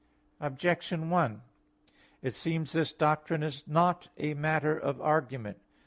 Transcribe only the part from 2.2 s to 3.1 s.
It seems this